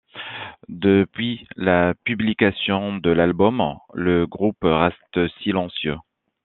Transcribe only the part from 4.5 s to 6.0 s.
reste silencieux.